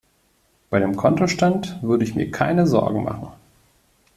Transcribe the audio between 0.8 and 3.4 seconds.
Kontostand würde ich mir keine Sorgen machen.